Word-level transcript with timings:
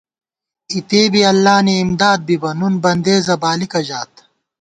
اِتےبی 0.75 1.21
اللہ 1.31 1.55
نی 1.65 1.73
امداد 1.83 2.19
بِبہ، 2.27 2.51
نُن 2.59 2.73
بندېزہ 2.83 3.35
بالِکہ 3.41 3.81
ژات 3.87 4.11